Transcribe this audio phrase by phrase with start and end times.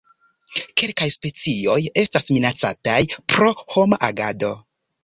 [0.81, 2.99] Kelkaj specioj estas minacataj
[3.37, 4.57] pro homa agado.